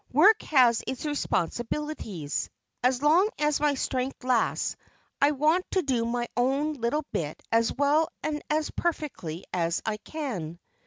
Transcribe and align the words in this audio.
Work 0.13 0.41
has 0.41 0.83
its 0.87 1.05
responsibilities. 1.05 2.49
As 2.81 3.03
long 3.03 3.29
as 3.37 3.59
my 3.59 3.75
strength 3.75 4.23
lasts 4.23 4.75
I 5.21 5.29
want 5.29 5.63
to 5.73 5.83
do 5.83 6.05
my 6.05 6.27
own 6.35 6.73
little 6.73 7.05
bit 7.11 7.39
as 7.51 7.71
well 7.71 8.09
and 8.23 8.41
as 8.49 8.71
perfectly 8.71 9.43
as 9.53 9.79
I 9.85 9.97
can." 9.97 10.57